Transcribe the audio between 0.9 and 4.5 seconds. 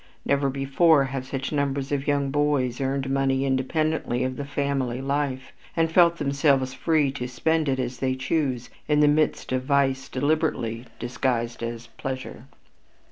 have such numbers of young boys earned money independently of the